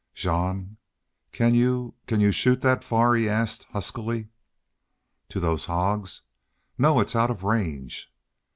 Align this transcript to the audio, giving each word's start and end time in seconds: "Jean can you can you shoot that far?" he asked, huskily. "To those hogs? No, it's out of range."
"Jean 0.15 0.77
can 1.31 1.53
you 1.53 1.93
can 2.07 2.19
you 2.19 2.31
shoot 2.31 2.61
that 2.61 2.83
far?" 2.83 3.13
he 3.13 3.29
asked, 3.29 3.65
huskily. 3.65 4.29
"To 5.29 5.39
those 5.39 5.67
hogs? 5.67 6.21
No, 6.75 6.99
it's 6.99 7.15
out 7.15 7.29
of 7.29 7.43
range." 7.43 8.11